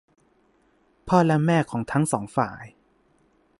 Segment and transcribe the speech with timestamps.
[1.07, 2.63] พ่อและแม่ของทั้งสองฝ่าย